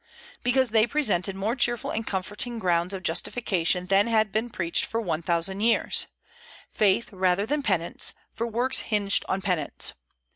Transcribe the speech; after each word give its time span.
Because 0.41 0.71
they 0.71 0.87
presented 0.87 1.35
more 1.35 1.55
cheerful 1.55 1.91
and 1.91 2.07
comforting 2.07 2.57
grounds 2.57 2.91
of 2.91 3.03
justification 3.03 3.85
than 3.85 4.07
had 4.07 4.31
been 4.31 4.49
preached 4.49 4.83
for 4.83 4.99
one 4.99 5.21
thousand 5.21 5.59
years, 5.61 6.07
faith 6.71 7.13
rather 7.13 7.45
than 7.45 7.61
penance; 7.61 8.15
for 8.33 8.47
works 8.47 8.79
hinged 8.79 9.23
on 9.29 9.43
penance. 9.43 9.93